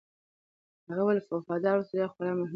هغه 0.87 1.01
وویل، 1.03 1.19
وفادار 1.37 1.75
اوسېدل 1.77 2.09
خورا 2.13 2.31
مهم 2.37 2.43
دي. 2.47 2.49